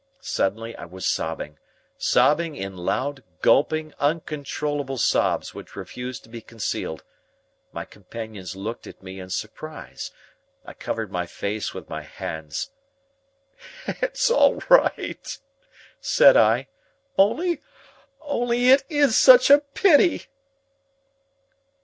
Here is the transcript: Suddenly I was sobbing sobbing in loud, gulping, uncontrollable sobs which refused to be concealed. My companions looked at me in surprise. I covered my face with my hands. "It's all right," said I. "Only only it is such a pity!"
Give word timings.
Suddenly 0.19 0.75
I 0.77 0.85
was 0.85 1.05
sobbing 1.05 1.59
sobbing 1.95 2.55
in 2.55 2.75
loud, 2.75 3.23
gulping, 3.43 3.93
uncontrollable 3.99 4.97
sobs 4.97 5.53
which 5.53 5.75
refused 5.75 6.23
to 6.23 6.29
be 6.29 6.41
concealed. 6.41 7.03
My 7.71 7.85
companions 7.85 8.55
looked 8.55 8.87
at 8.87 9.03
me 9.03 9.19
in 9.19 9.29
surprise. 9.29 10.09
I 10.65 10.73
covered 10.73 11.11
my 11.11 11.27
face 11.27 11.75
with 11.75 11.87
my 11.87 12.01
hands. 12.01 12.71
"It's 13.85 14.31
all 14.31 14.63
right," 14.69 15.37
said 15.99 16.35
I. 16.35 16.65
"Only 17.15 17.61
only 18.21 18.69
it 18.71 18.83
is 18.89 19.15
such 19.15 19.51
a 19.51 19.59
pity!" 19.59 20.25